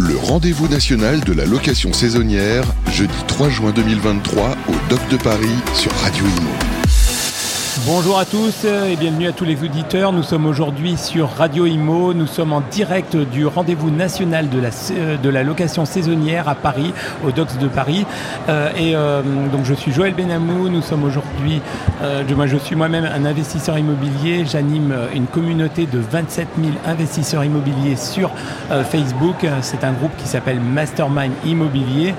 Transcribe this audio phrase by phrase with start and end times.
[0.00, 2.62] Le rendez-vous national de la location saisonnière,
[2.92, 6.77] jeudi 3 juin 2023 au Doc de Paris sur Radio Imo.
[7.86, 10.12] Bonjour à tous et bienvenue à tous les auditeurs.
[10.12, 12.12] Nous sommes aujourd'hui sur Radio Imo.
[12.12, 16.92] Nous sommes en direct du rendez-vous national de la, euh, location saisonnière à Paris,
[17.24, 18.04] au Docks de Paris.
[18.48, 19.22] Euh, et euh,
[19.52, 20.68] donc je suis Joël Benamou.
[20.68, 21.60] Nous sommes aujourd'hui,
[22.02, 24.44] je suis moi-même un investisseur immobilier.
[24.44, 28.30] J'anime une communauté de 27 000 investisseurs immobiliers sur
[28.90, 29.46] Facebook.
[29.62, 32.14] C'est un groupe qui s'appelle Mastermind Immobilier.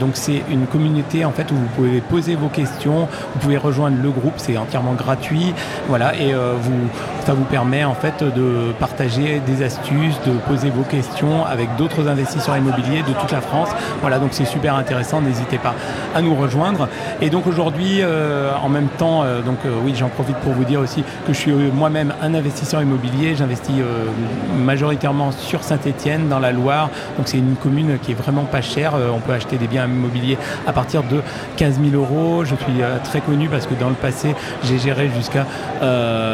[0.00, 3.08] donc c'est une communauté en fait où vous pouvez poser vos questions.
[3.34, 4.34] Vous pouvez rejoindre le groupe.
[4.58, 5.54] Entièrement gratuit.
[5.88, 6.88] Voilà, et euh, vous,
[7.26, 12.08] ça vous permet en fait de partager des astuces, de poser vos questions avec d'autres
[12.08, 13.70] investisseurs immobiliers de toute la France.
[14.00, 15.20] Voilà, donc c'est super intéressant.
[15.20, 15.74] N'hésitez pas
[16.14, 16.88] à nous rejoindre.
[17.20, 20.80] Et donc aujourd'hui, euh, en même temps, euh, donc oui, j'en profite pour vous dire
[20.80, 23.34] aussi que je suis moi-même un investisseur immobilier.
[23.36, 23.76] J'investis
[24.58, 26.90] majoritairement sur Saint-Étienne, dans la Loire.
[27.16, 28.92] Donc c'est une commune qui est vraiment pas chère.
[29.14, 31.20] on peut acheter des biens immobiliers à partir de
[31.56, 32.44] 15 000 euros.
[32.44, 35.46] Je suis très connu parce que dans le passé, j'ai géré jusqu'à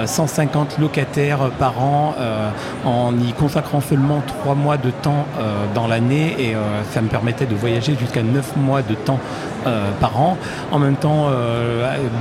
[0.07, 2.51] 150 euh, locataires par an euh,
[2.85, 6.55] en y consacrant seulement 3 mois de temps euh, dans l'année et
[6.91, 9.21] ça me permettait de voyager jusqu'à 9 mois de temps
[10.01, 10.39] par an.
[10.73, 11.29] En même temps,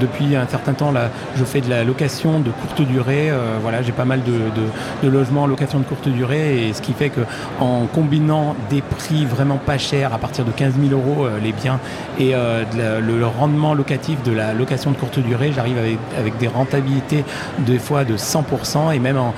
[0.02, 3.32] depuis un certain temps, là, je fais de la location de courte durée.
[3.62, 7.10] voilà, j'ai pas mal de, logements en location de courte durée et ce qui fait
[7.10, 7.22] que
[7.60, 11.80] en combinant des prix vraiment pas chers à partir de 15 000 euros les biens
[12.20, 17.24] et le rendement locatif de la location de courte durée, j'arrive avec avec, des rentabilités
[17.60, 18.44] des fois de 100%
[18.92, 19.34] et même en,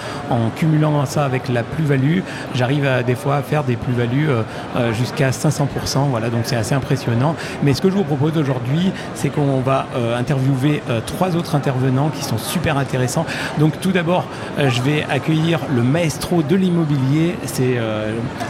[0.56, 2.20] cumulant ça avec la plus-value,
[2.56, 4.42] j'arrive à des fois à faire des plus-values euh,
[4.76, 6.10] euh, jusqu'à 500%.
[6.10, 7.36] Voilà, donc c'est assez impressionnant.
[7.64, 12.10] Mais ce que je vous propose aujourd'hui, c'est qu'on va euh, interviewer trois autres intervenants
[12.10, 13.26] qui sont super intéressants.
[13.60, 14.26] Donc tout d'abord,
[14.58, 17.78] je vais accueillir le maestro de l'immobilier, c'est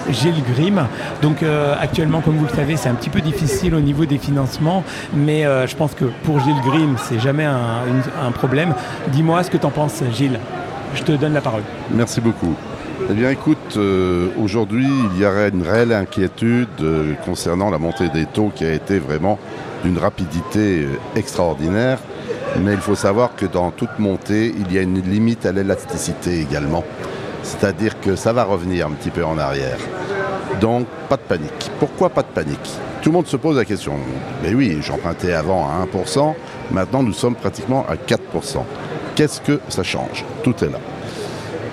[0.09, 0.87] Gilles Grimm.
[1.21, 1.43] Donc
[1.79, 5.43] actuellement, comme vous le savez, c'est un petit peu difficile au niveau des financements, mais
[5.43, 7.83] je pense que pour Gilles Grimm, c'est jamais un,
[8.25, 8.73] un problème.
[9.09, 10.39] Dis-moi ce que tu en penses, Gilles.
[10.95, 11.63] Je te donne la parole.
[11.91, 12.55] Merci beaucoup.
[13.09, 18.09] Eh bien, écoute, euh, aujourd'hui, il y aurait une réelle inquiétude euh, concernant la montée
[18.09, 19.39] des taux qui a été vraiment
[19.83, 21.99] d'une rapidité euh, extraordinaire.
[22.59, 26.41] Mais il faut savoir que dans toute montée, il y a une limite à l'élasticité
[26.41, 26.83] également.
[27.43, 29.77] C'est-à-dire que ça va revenir un petit peu en arrière.
[30.59, 31.71] Donc, pas de panique.
[31.79, 32.69] Pourquoi pas de panique?
[33.01, 33.93] Tout le monde se pose la question.
[34.43, 36.35] Mais oui, j'empruntais avant à 1%,
[36.71, 38.63] maintenant nous sommes pratiquement à 4%.
[39.21, 40.79] Qu'est-ce que ça change Tout est là.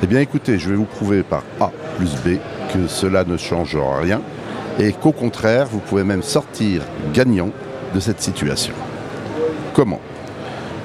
[0.03, 2.37] Eh bien écoutez, je vais vous prouver par A plus B
[2.75, 4.21] que cela ne change rien
[4.79, 6.83] et qu'au contraire, vous pouvez même sortir
[7.15, 7.49] gagnant
[7.95, 8.75] de cette situation.
[9.73, 9.99] Comment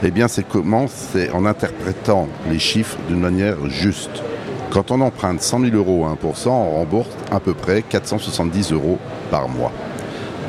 [0.03, 4.23] Eh bien c'est comment C'est en interprétant les chiffres d'une manière juste.
[4.71, 8.99] Quand on emprunte 100 000 euros à 1%, on rembourse à peu près 470 euros
[9.29, 9.73] par mois.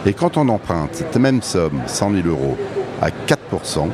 [0.06, 2.56] Et quand on emprunte cette même somme, 100 000 euros,
[3.02, 3.88] à 4%,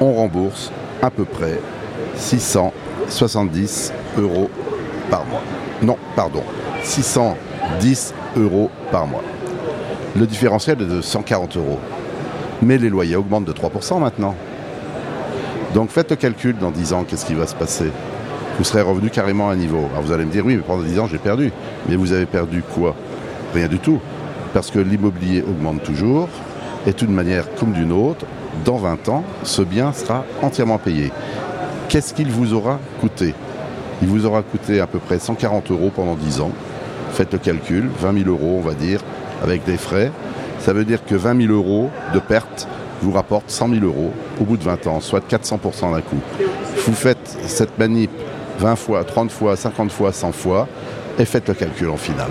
[0.00, 0.70] on rembourse
[1.02, 1.60] à peu près
[2.16, 4.50] 670 euros
[5.10, 5.42] par mois.
[5.82, 6.42] Non, pardon,
[6.82, 9.22] 610 euros par mois.
[10.16, 11.78] Le différentiel est de 140 euros.
[12.62, 14.34] Mais les loyers augmentent de 3% maintenant.
[15.74, 17.90] Donc faites le calcul dans 10 ans, qu'est-ce qui va se passer?
[18.58, 19.88] Vous serez revenu carrément à niveau.
[19.92, 21.52] Alors vous allez me dire, oui, mais pendant 10 ans, j'ai perdu.
[21.88, 22.94] Mais vous avez perdu quoi?
[23.54, 24.00] Rien du tout.
[24.52, 26.28] Parce que l'immobilier augmente toujours,
[26.86, 28.26] et d'une manière comme d'une autre,
[28.64, 31.12] dans 20 ans, ce bien sera entièrement payé.
[31.88, 33.34] Qu'est-ce qu'il vous aura coûté?
[34.02, 36.52] Il vous aura coûté à peu près 140 euros pendant 10 ans.
[37.12, 39.00] Faites le calcul, 20 000 euros, on va dire,
[39.42, 40.12] avec des frais.
[40.60, 42.68] Ça veut dire que 20 000 euros de perte
[43.02, 46.20] vous rapportent 100 000 euros au bout de 20 ans, soit 400% d'un coup.
[46.86, 48.10] Vous faites cette manip
[48.58, 50.68] 20 fois, 30 fois, 50 fois, 100 fois,
[51.18, 52.30] et faites le calcul en finale.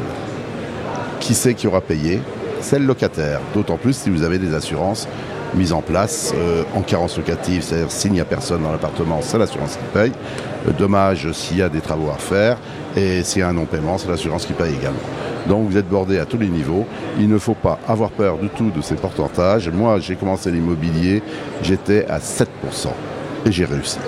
[1.20, 2.22] Qui c'est qui aura payé?
[2.62, 5.08] C'est le locataire, d'autant plus si vous avez des assurances
[5.56, 9.38] mises en place euh, en carence locative, c'est-à-dire s'il n'y a personne dans l'appartement, c'est
[9.38, 10.12] l'assurance qui paye.
[10.66, 12.58] Le dommage s'il y a des travaux à faire,
[12.96, 15.00] et s'il y a un non-paiement, c'est l'assurance qui paye également.
[15.48, 16.86] Donc vous êtes bordé à tous les niveaux.
[17.18, 19.70] Il ne faut pas avoir peur du tout de ces pourcentages.
[19.70, 21.24] Moi, j'ai commencé l'immobilier,
[21.64, 22.46] j'étais à 7%.
[23.46, 24.00] Et j'ai réussi.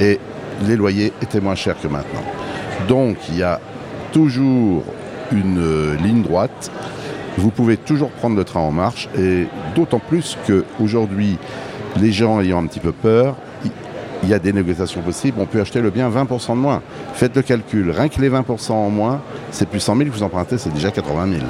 [0.00, 0.20] Et
[0.62, 2.22] les loyers étaient moins chers que maintenant.
[2.88, 3.60] Donc il y a
[4.12, 4.84] toujours
[5.32, 6.70] une euh, ligne droite.
[7.38, 11.38] Vous pouvez toujours prendre le train en marche et d'autant plus qu'aujourd'hui,
[12.00, 13.36] les gens ayant un petit peu peur,
[14.22, 16.82] il y a des négociations possibles, on peut acheter le bien 20% de moins.
[17.14, 20.22] Faites le calcul, rien que les 20% en moins, c'est plus 100 000 que vous
[20.22, 21.42] empruntez, c'est déjà 80 000.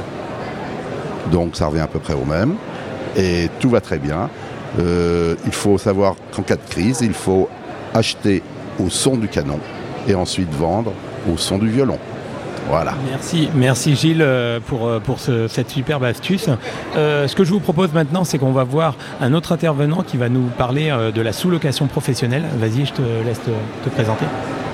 [1.32, 2.54] Donc ça revient à peu près au même
[3.16, 4.30] et tout va très bien.
[4.78, 7.48] Euh, il faut savoir qu'en cas de crise, il faut
[7.92, 8.42] acheter
[8.78, 9.58] au son du canon
[10.06, 10.92] et ensuite vendre
[11.32, 11.98] au son du violon.
[12.68, 12.94] Voilà.
[13.08, 16.48] Merci, merci Gilles euh, pour, euh, pour cette superbe astuce.
[16.96, 20.16] Euh, ce que je vous propose maintenant, c'est qu'on va voir un autre intervenant qui
[20.16, 22.44] va nous parler de la sous-location professionnelle.
[22.58, 24.24] Vas-y, je te laisse te, présenter.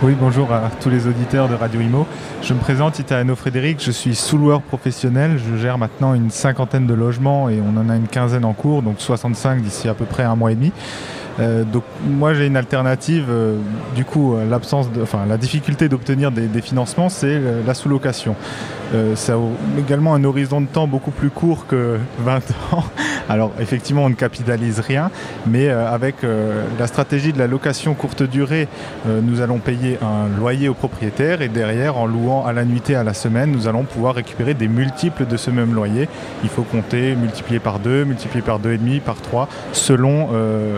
[0.02, 2.06] Oui, bonjour à tous les auditeurs de Radio Imo.
[2.42, 5.38] Je me présente Italiano Frédéric, je suis sous-loueur professionnel.
[5.38, 8.82] Je gère maintenant une cinquantaine de logements et on en a une quinzaine en cours,
[8.82, 10.72] donc 65 d'ici à peu près un mois et demi.
[11.38, 13.26] Euh, donc moi j'ai une alternative.
[13.28, 13.56] Euh,
[13.94, 18.34] du coup, euh, l'absence, enfin la difficulté d'obtenir des, financements, c'est la sous-location.
[19.14, 19.38] ça a
[19.78, 22.42] également un horizon de temps beaucoup plus court que 20
[22.72, 22.84] ans.
[23.28, 25.10] Alors effectivement, on ne capitalise rien,
[25.46, 26.16] mais avec
[26.78, 28.68] la stratégie de la location courte durée,
[29.06, 33.04] nous allons payer un loyer au propriétaire et derrière, en louant à la nuitée à
[33.04, 36.08] la semaine, nous allons pouvoir récupérer des multiples de ce même loyer.
[36.44, 40.28] Il faut compter multiplier par 2, multiplier par 2,5, par 3, selon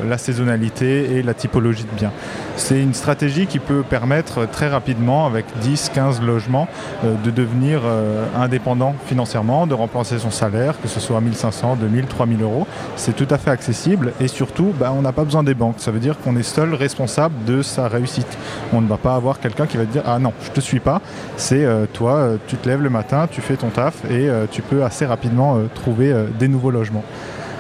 [0.09, 2.13] la saisonnalité et la typologie de biens.
[2.57, 6.69] C'est une stratégie qui peut permettre très rapidement, avec 10-15 logements,
[7.05, 12.07] euh, de devenir euh, indépendant financièrement, de remplacer son salaire, que ce soit 1500, 2000,
[12.07, 12.67] 3000 euros.
[12.97, 15.77] C'est tout à fait accessible et surtout, bah, on n'a pas besoin des banques.
[15.79, 18.39] Ça veut dire qu'on est seul responsable de sa réussite.
[18.73, 21.01] On ne va pas avoir quelqu'un qui va dire Ah non, je te suis pas.
[21.37, 24.83] C'est euh, toi, tu te lèves le matin, tu fais ton taf et tu peux
[24.83, 27.05] assez rapidement trouver des nouveaux logements.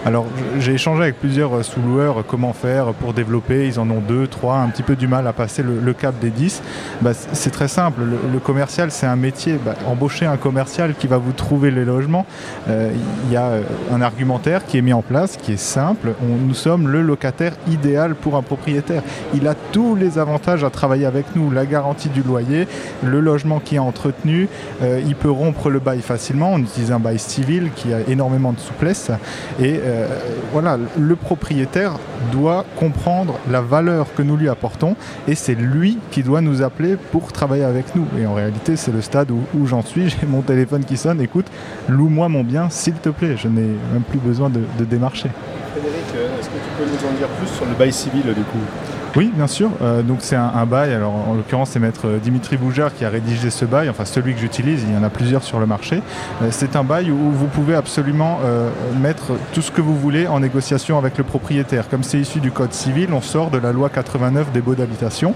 [0.06, 0.26] Alors
[0.58, 3.66] j'ai échangé avec plusieurs euh, sous-loueurs euh, comment faire pour développer.
[3.66, 6.30] Ils en ont deux, trois, un petit peu du mal à passer le, cap des
[6.30, 6.62] 10.
[7.00, 8.02] Bah, c'est très simple.
[8.32, 9.58] Le, commercial, c'est un métier.
[9.64, 12.26] Bah, embaucher un commercial qui va vous trouver les logements,
[12.68, 12.92] euh,
[13.26, 13.50] il y a
[13.92, 16.14] un argumentaire qui est mis en place, qui est simple.
[16.22, 19.02] nous sommes le locataire idéal pour un propriétaire.
[19.34, 21.50] Il a tous les avantages à travailler avec nous.
[21.50, 22.68] La garantie du loyer,
[23.02, 24.48] le logement qui est entretenu.
[24.82, 26.52] il peut rompre le bail facilement.
[26.52, 29.10] On utilise un bail civil qui a énormément de souplesse.
[29.60, 30.06] Et euh,
[30.52, 31.92] voilà, le propriétaire
[32.32, 34.96] doit comprendre la valeur que nous lui apportons
[35.26, 38.06] et c'est lui qui doit nous appeler pour travailler avec nous.
[38.20, 40.08] Et en réalité, c'est le stade où, j'en suis.
[40.20, 41.20] J'ai mon téléphone qui sonne.
[41.20, 41.46] Écoute,
[41.88, 43.36] loue-moi mon bien, s'il te plaît.
[43.36, 45.30] Je n'ai même plus besoin de, de démarcher.
[45.72, 48.42] Frédéric, euh, est-ce que tu peux nous en dire plus sur le bail civil du
[48.42, 48.58] coup?
[49.16, 49.70] Oui, bien sûr.
[49.80, 50.92] Euh, donc c'est un, bail.
[50.92, 53.88] Alors en l'occurrence, c'est maître euh, Dimitri Boujard qui a rédigé ce bail.
[53.88, 54.84] Enfin, celui que j'utilise.
[54.86, 56.02] Il y en a plusieurs sur le marché.
[56.42, 58.38] Euh, c'est un bail où vous pouvez absolument
[59.00, 61.88] mettre tout ce que vous voulez en négociation avec le propriétaire.
[61.88, 65.34] Comme c'est issu du code civil, on sort de la loi 89 des baux d'habitation.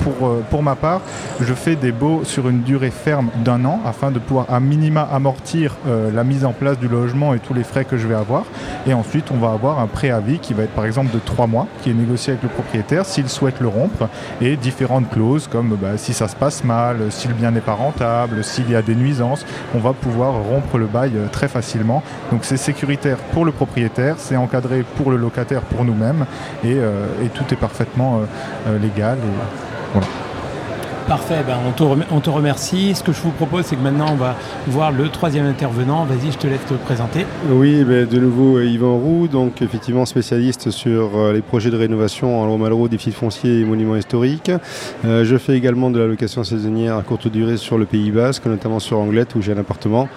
[0.00, 1.00] pour pour ma part,
[1.40, 5.08] je fais des baux sur une durée ferme d'un an afin de pouvoir à minima
[5.12, 8.44] amortir la mise en place du logement et tous les frais que je vais avoir.
[8.86, 11.66] Et ensuite, on va avoir un préavis qui va être par exemple de trois mois,
[11.82, 12.65] qui est négocié avec le propriétaire
[13.04, 14.08] s'il souhaite le rompre
[14.40, 17.74] et différentes clauses comme bah, si ça se passe mal, si le bien n'est pas
[17.74, 22.02] rentable, s'il y a des nuisances, on va pouvoir rompre le bail euh, très facilement.
[22.30, 26.26] Donc c'est sécuritaire pour le propriétaire, c'est encadré pour le locataire, pour nous-mêmes
[26.64, 28.20] et, euh, tout est parfaitement
[28.68, 29.18] euh, légal.
[29.18, 30.25] Et,
[31.08, 31.58] Parfait, ben
[32.10, 32.96] on, te remercie.
[32.96, 34.34] Ce que je vous propose, c'est que maintenant on va
[34.66, 36.04] voir le troisième intervenant.
[36.04, 37.24] Vas-y, je te laisse te présenter.
[37.48, 42.42] Oui, ben de nouveau Yvan Roux, donc effectivement spécialiste sur euh, les projets de rénovation
[42.42, 44.50] en Malraux, défis fonciers et monuments historiques.
[45.04, 48.44] Euh, je fais également de la location saisonnière à courte durée sur le Pays Basque,
[48.46, 50.08] notamment sur Anglette où j'ai un appartement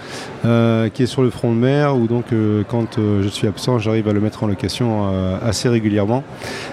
[0.44, 2.34] euh, qui est sur le front de mer, où donc
[2.68, 5.08] quand je suis absent, j'arrive à le mettre en location
[5.46, 6.24] assez régulièrement.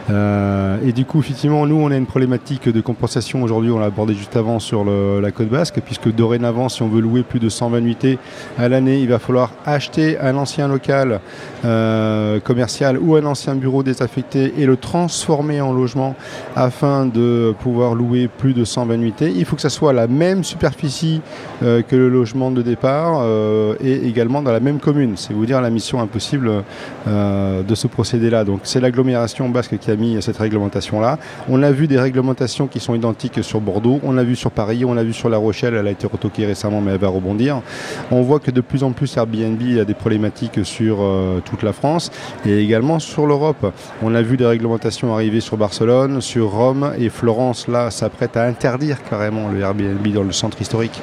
[0.08, 4.36] et du coup, effectivement, nous on a une problématique de compensation aujourd'hui, on l'a juste
[4.36, 8.18] avant sur la côte basque, puisque dorénavant, si on veut louer plus de 120 unités
[8.58, 11.20] à l'année, il va falloir acheter un ancien local
[11.64, 16.14] euh, commercial ou un ancien bureau désaffecté et le transformer en logement
[16.54, 19.32] afin de pouvoir louer plus de 120 unités.
[19.34, 21.20] Il faut que ça soit la même superficie
[21.62, 25.14] euh, que le logement de départ euh, et également dans la même commune.
[25.16, 26.64] C'est vous dire la mission impossible
[27.06, 28.44] de ce procédé-là.
[28.44, 31.18] Donc c'est l'agglomération basque qui a mis cette réglementation-là.
[31.48, 34.84] On a vu des réglementations qui sont identiques sur Bordeaux on l'a vu sur Paris,
[34.84, 37.62] on l'a vu sur La Rochelle, elle a été retoquée récemment mais elle va rebondir.
[38.10, 41.72] On voit que de plus en plus Airbnb a des problématiques sur euh, toute la
[41.72, 42.10] France
[42.44, 43.72] et également sur l'Europe.
[44.02, 48.44] On a vu des réglementations arriver sur Barcelone, sur Rome et Florence là s'apprête à
[48.44, 51.00] interdire carrément le Airbnb dans le centre historique.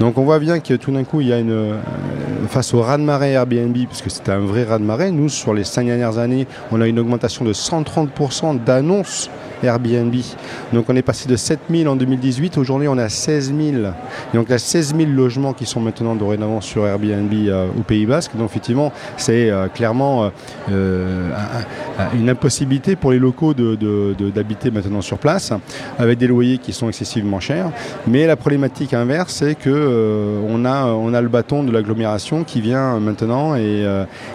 [0.00, 1.76] Donc on voit bien que tout d'un coup il y a une euh,
[2.48, 5.10] face au raz-de-marée Airbnb puisque c'était un vrai raz-de-marée.
[5.10, 9.30] Nous sur les cinq dernières années, on a une augmentation de 130% d'annonces
[9.62, 10.14] Airbnb.
[10.72, 13.82] Donc on est passé de 7000 en 2018, aujourd'hui on est à 16 000.
[14.34, 17.82] donc il y a 16 000 logements qui sont maintenant dorénavant sur Airbnb euh, au
[17.82, 18.36] Pays Basque.
[18.36, 20.30] Donc effectivement c'est euh, clairement
[20.70, 21.30] euh,
[22.14, 25.52] une impossibilité pour les locaux d'habiter maintenant sur place
[25.98, 27.70] avec des loyers qui sont excessivement chers.
[28.06, 32.60] Mais la problématique inverse c'est que on, a, on a le bâton de l'agglomération qui
[32.60, 33.84] vient maintenant et,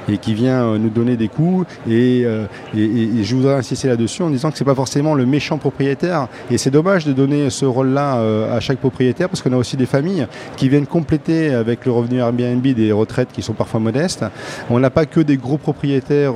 [0.10, 1.66] et, qui vient nous donner des coûts.
[1.90, 5.58] Et, et, et je voudrais insister là-dessus en disant que c'est pas forcément le méchant
[5.58, 6.28] propriétaire.
[6.50, 9.86] Et c'est dommage de donner ce rôle-là à chaque propriétaire parce qu'on a aussi des
[9.86, 10.28] familles
[10.58, 14.26] qui viennent compléter avec le revenu Airbnb des retraites qui sont parfois modestes.
[14.70, 16.34] On n'a pas que des gros propriétaires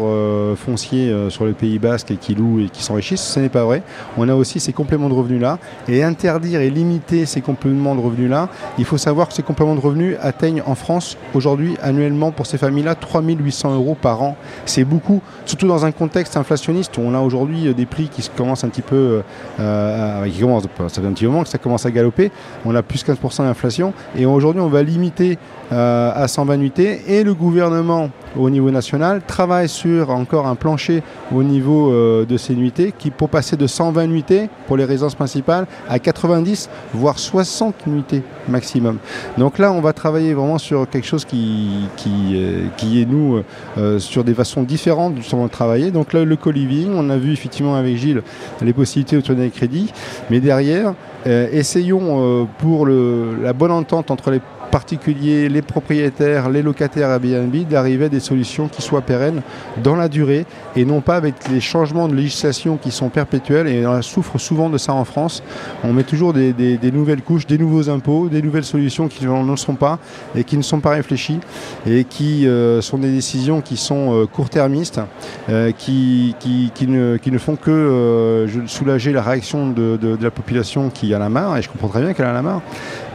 [0.56, 3.22] fonciers sur le Pays Basque et qui louent et qui s'enrichissent.
[3.22, 3.84] Ce n'est pas vrai.
[4.18, 5.60] On a aussi ces compléments de revenus-là.
[5.88, 9.80] Et interdire et limiter ces compléments de revenus-là, il faut savoir que ces compléments de
[9.80, 14.36] revenus atteignent en France aujourd'hui annuellement pour ces familles-là 3800 euros par an.
[14.66, 18.28] C'est beaucoup, surtout dans un contexte inflationniste où on a aujourd'hui euh, des prix qui
[18.36, 19.22] commencent un petit peu,
[19.60, 22.32] euh, qui commencent, ça fait un petit moment que ça commence à galoper.
[22.66, 25.38] On a plus 15% d'inflation et aujourd'hui on va limiter
[25.72, 31.02] euh, à 120 nuitées et le gouvernement au niveau national travaille sur encore un plancher
[31.34, 35.16] au niveau euh, de ces nuitées qui pour passer de 120 nuitées pour les résidences
[35.16, 38.98] principales à 90 voire 60 nuitées maximum.
[39.38, 43.42] Donc là on va travailler vraiment sur quelque chose qui, qui, euh, qui est nous
[43.78, 45.92] euh, sur des façons différentes justement de travailler.
[45.92, 48.22] Donc là le co-living, on a vu effectivement avec Gilles
[48.62, 49.92] les possibilités de des crédits,
[50.30, 50.94] mais derrière
[51.26, 54.40] essayons pour le, la bonne entente entre les
[54.76, 59.42] particuliers, les propriétaires, les locataires Airbnb d'arriver à des solutions qui soient pérennes
[59.82, 63.70] dans la durée et non pas avec les changements de législation qui sont perpétuels.
[63.70, 65.44] Et on souffre souvent de ça en France.
[65.86, 66.54] On met toujours des,
[66.92, 69.98] nouvelles couches, des nouveaux impôts, des nouvelles solutions qui ne sont pas
[70.36, 71.40] et qui ne sont pas réfléchies
[71.88, 75.00] et qui euh, sont des décisions qui sont euh, court-termistes,
[75.48, 80.90] euh, qui, qui, ne, qui, ne, font que soulager la réaction de, de, la population
[80.90, 81.56] qui a marre.
[81.56, 82.62] Et je comprends très bien qu'elle a marre,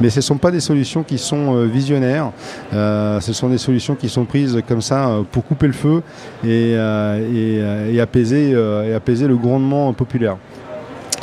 [0.01, 2.33] mais ce ne sont pas des solutions qui sont euh, visionnaires.
[2.73, 6.03] Euh, ce sont des solutions qui sont prises comme ça euh, pour couper le feu
[6.45, 6.77] et,
[8.01, 10.37] apaiser, le grondement populaire.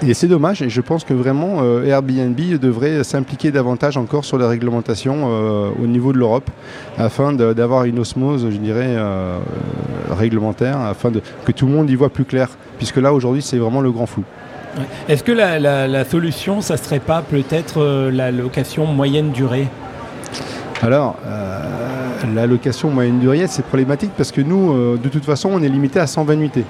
[0.05, 4.47] Et c'est dommage, et je pense que vraiment Airbnb devrait s'impliquer davantage encore sur la
[4.47, 5.25] réglementation
[5.81, 6.51] au niveau de l'Europe,
[6.99, 8.95] afin d'avoir une osmose, je dirais,
[10.11, 11.11] réglementaire, afin
[11.45, 14.05] que tout le monde y voit plus clair, puisque là aujourd'hui c'est vraiment le grand
[14.05, 14.23] flou.
[15.09, 15.57] Est-ce que la,
[15.87, 19.67] la, solution, ça serait pas peut-être la location moyenne durée?
[20.81, 21.63] Alors, euh,
[22.35, 25.69] la location moyenne durée, c'est problématique parce que nous, euh, de toute façon, on est
[25.69, 26.65] limité à 120 nuitées.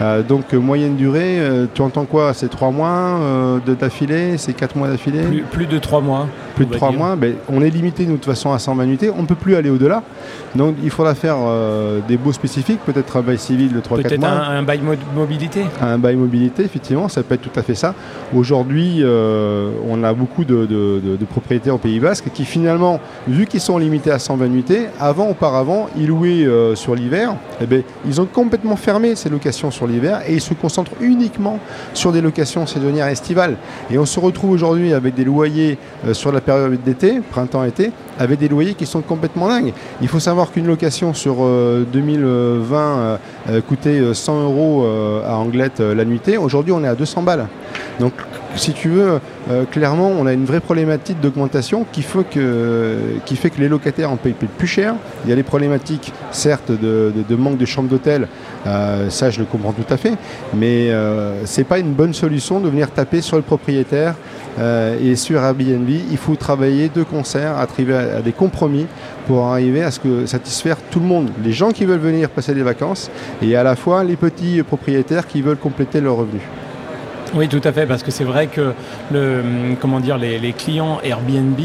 [0.00, 1.40] Euh, donc moyenne durée,
[1.74, 2.32] tu entends quoi?
[2.34, 4.38] C'est 3 mois d'affilée?
[4.38, 5.42] C'est 4 mois d'affilée?
[5.50, 6.26] Plus, de 3 mois.
[6.54, 9.22] Plus de 3 mois, ben, on est limité de toute façon à 120 nuitées, on
[9.22, 10.02] ne peut plus aller au-delà.
[10.54, 11.36] Donc il faudra faire
[12.06, 14.02] des baux spécifiques, peut-être un bail civil de 3-4 mois.
[14.02, 14.80] Peut-être un, bail
[15.14, 17.94] mobilité Un bail mobilité, effectivement, ça peut être tout à fait ça.
[18.34, 23.78] Aujourd'hui, on a beaucoup de, de, propriétaires au Pays Basque qui finalement, vu qu'ils sont
[23.78, 28.76] limités à 120 nuitées, avant, auparavant, ils louaient sur l'hiver, eh ben, ils ont complètement
[28.76, 31.58] fermé ces locations sur l'hiver et ils se concentrent uniquement
[31.94, 33.56] sur des locations saisonnières estivales.
[33.90, 35.78] Et on se retrouve aujourd'hui avec des loyers
[36.12, 39.72] sur la période d'été, printemps-été, avec des loyers qui sont complètement dingues.
[40.00, 43.16] Il faut savoir qu'une location sur 2020 euh,
[43.48, 46.38] euh, coûtait 100 euros euh, à Anglette la nuitée.
[46.38, 47.46] Aujourd'hui, on est à 200 balles.
[48.00, 48.12] Donc,
[48.56, 49.20] si tu veux,
[49.70, 54.66] clairement, on a une vraie problématique d'augmentation qui, fait que, les locataires en payent plus
[54.66, 54.94] cher.
[55.24, 58.28] Il y a des problématiques, certes, de, manque de chambres d'hôtel.
[58.64, 60.14] ça, je le comprends tout à fait.
[60.54, 64.14] Mais ce n'est pas une bonne solution de venir taper sur le propriétaire
[64.58, 68.86] euh, et sur Airbnb, il faut travailler de concert, arriver à, des compromis
[69.26, 72.54] pour arriver à ce que satisfaire tout le monde, les gens qui veulent venir passer
[72.54, 73.10] des vacances
[73.42, 76.42] et à la fois les petits propriétaires qui veulent compléter leurs revenus.
[77.34, 78.72] Oui, tout à fait, parce que c'est vrai que
[79.12, 79.42] le,
[79.80, 81.58] comment dire, les, clients Airbnb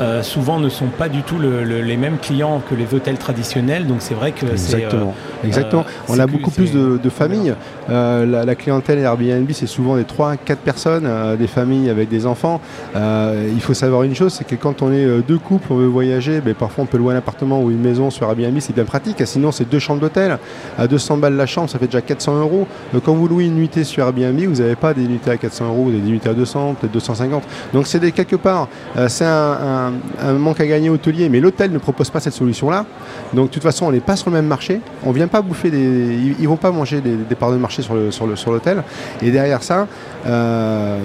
[0.00, 3.98] euh, souvent ne sont pas du tout les mêmes clients que les hôtels traditionnels, donc
[4.00, 5.14] c'est vrai que c'est exactement.
[5.42, 5.84] Euh, Exactement.
[6.08, 7.54] On a beaucoup plus de, familles.
[7.90, 12.60] Euh, la, clientèle Airbnb, c'est souvent des 3 4 personnes, des familles avec des enfants.
[12.94, 16.40] il faut savoir une chose, c'est que quand on est deux couples, on veut voyager,
[16.40, 19.22] ben, parfois on peut louer un appartement ou une maison sur Airbnb, c'est bien pratique.
[19.26, 20.38] Sinon, c'est deux chambres d'hôtel
[20.78, 22.66] à 200 balles la chambre, ça fait déjà 400 euros.
[23.04, 25.90] quand vous louez une nuitée sur Airbnb, vous n'avez pas des unités à 400 euros,
[25.90, 27.42] des unités à 200, peut-être 250.
[27.72, 29.92] Donc c'est quelque part, euh, c'est un,
[30.38, 32.86] manque à gagner hôtelier, mais l'hôtel ne propose pas cette solution-là.
[33.32, 34.80] Donc de toute façon, on n'est pas sur le même marché.
[35.04, 38.82] On vient pas bouffer des, ils, vont pas manger des, parts de marché sur l'hôtel.
[39.22, 39.86] Et derrière ça,
[40.26, 40.98] euh,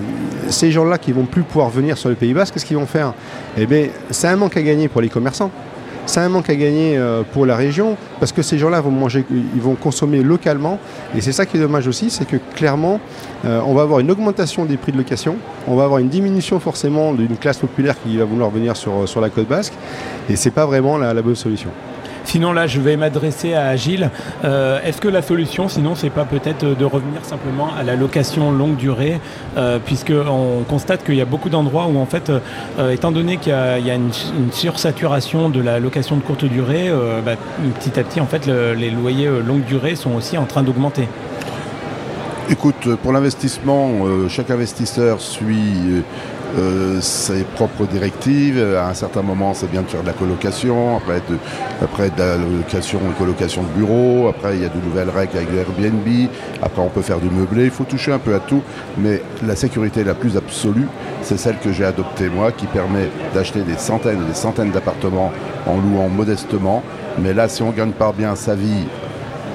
[0.50, 3.14] ces gens-là qui vont plus pouvoir venir sur le Pays Basque, qu'est-ce qu'ils vont faire?
[3.58, 5.52] Eh bien, c'est un manque à gagner pour les commerçants
[6.08, 9.26] c'est un manque à gagner euh, pour la région parce que ces gens-là vont manger,
[9.30, 10.80] ils vont consommer localement.
[11.16, 13.00] Et c'est ça qui est dommage aussi, c'est que clairement,
[13.46, 15.36] euh, on va avoir une augmentation des prix de location,
[15.68, 19.30] on va avoir une diminution forcément d'une classe populaire qui va vouloir venir sur, la
[19.30, 19.74] côte basque.
[20.30, 21.70] Et c'est pas vraiment la bonne solution.
[22.28, 24.12] Sinon, là, je vais m'adresser à Gilles.
[24.44, 28.52] Euh, est-ce que la solution, sinon, c'est pas peut-être de revenir simplement à la location
[28.52, 29.22] longue durée,
[29.56, 33.54] euh, puisqu'on constate qu'il y a beaucoup d'endroits où, en fait, euh, étant donné qu'il
[33.54, 34.12] y a, une,
[34.52, 36.92] sursaturation de la location de courte durée,
[37.26, 37.36] bah,
[37.80, 41.08] petit à petit, en fait, les loyers longue durée sont aussi en train d'augmenter.
[42.50, 46.02] Écoute, pour l'investissement, euh, chaque investisseur suit
[46.58, 48.64] euh, ses propres directives.
[48.78, 51.38] À un certain moment, c'est bien de faire de la colocation, après de,
[51.84, 55.50] après de la location colocation de bureaux, après il y a de nouvelles règles avec
[55.54, 56.30] Airbnb,
[56.62, 58.62] après on peut faire du meublé, il faut toucher un peu à tout,
[58.98, 60.88] mais la sécurité la plus absolue,
[61.24, 65.34] c'est celle que j'ai adoptée moi, qui permet d'acheter des centaines et des centaines d'appartements
[65.66, 66.82] en louant modestement.
[67.20, 68.86] Mais là, si on gagne pas bien sa vie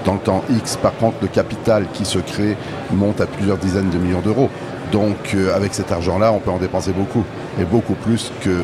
[0.04, 0.76] dans le temps X.
[0.76, 2.56] Par contre, le capital qui se crée
[2.92, 4.50] monte à plusieurs dizaines de millions d'euros.
[4.92, 7.24] Donc euh, avec cet argent-là, on peut en dépenser beaucoup,
[7.58, 8.62] et beaucoup plus que euh,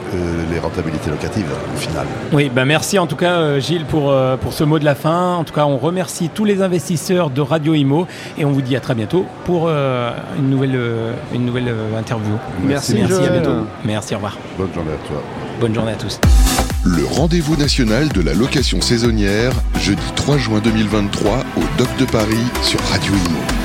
[0.53, 2.07] les rentabilités locatives au final.
[2.33, 5.37] Oui, ben merci en tout cas euh, Gilles pour, pour ce mot de la fin.
[5.37, 8.77] En tout cas, on remercie tous les investisseurs de Radio Imo et on vous dit
[8.77, 10.79] à très bientôt pour une nouvelle,
[11.35, 12.35] une nouvelle interview.
[12.63, 13.67] Merci, merci, à bientôt.
[13.85, 14.37] Merci, au revoir.
[14.59, 15.23] Bonne journée à toi.
[15.61, 16.21] Bonne journée à tous.
[16.89, 22.47] Le rendez-vous national de la location saisonnière, jeudi 3 juin 2023 au Doc de Paris
[22.63, 23.58] sur Radio Imo.